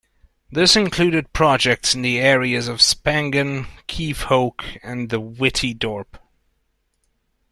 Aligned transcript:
This 0.51 0.75
included 0.75 1.31
projects 1.31 1.93
in 1.93 2.01
the 2.01 2.17
areas 2.19 2.67
of 2.67 2.81
Spangen, 2.81 3.67
Kiefhoek 3.87 4.79
and 4.81 5.11
the 5.11 5.19
Witte 5.19 5.77
Dorp. 5.77 6.17